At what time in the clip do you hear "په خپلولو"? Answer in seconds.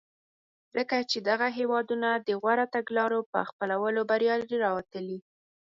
3.31-3.99